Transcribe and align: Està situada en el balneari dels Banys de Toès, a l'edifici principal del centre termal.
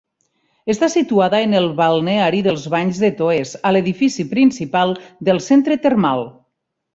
Està 0.73 0.87
situada 0.93 1.41
en 1.47 1.51
el 1.59 1.67
balneari 1.81 2.39
dels 2.47 2.63
Banys 2.77 3.01
de 3.03 3.11
Toès, 3.19 3.53
a 3.67 3.75
l'edifici 3.75 4.27
principal 4.33 4.97
del 5.31 5.43
centre 5.51 5.79
termal. 5.85 6.27